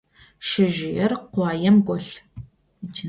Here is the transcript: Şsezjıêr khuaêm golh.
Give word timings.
Şsezjıêr 0.47 1.11
khuaêm 1.33 1.77
golh. 1.87 2.11